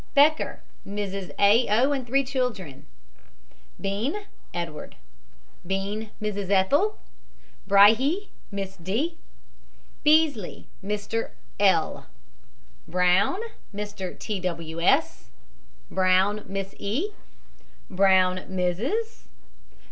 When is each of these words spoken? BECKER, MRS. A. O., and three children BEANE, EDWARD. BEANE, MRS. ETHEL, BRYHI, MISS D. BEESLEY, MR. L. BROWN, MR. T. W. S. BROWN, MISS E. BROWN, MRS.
BECKER, 0.15 0.63
MRS. 0.83 1.31
A. 1.37 1.67
O., 1.69 1.91
and 1.91 2.07
three 2.07 2.23
children 2.23 2.87
BEANE, 3.79 4.25
EDWARD. 4.51 4.95
BEANE, 5.67 6.09
MRS. 6.19 6.49
ETHEL, 6.49 6.97
BRYHI, 7.69 8.29
MISS 8.51 8.77
D. 8.77 9.19
BEESLEY, 10.03 10.65
MR. 10.83 11.29
L. 11.59 12.07
BROWN, 12.87 13.41
MR. 13.75 14.17
T. 14.17 14.39
W. 14.39 14.81
S. 14.81 15.29
BROWN, 15.91 16.45
MISS 16.47 16.73
E. 16.79 17.11
BROWN, 17.91 18.39
MRS. 18.49 19.25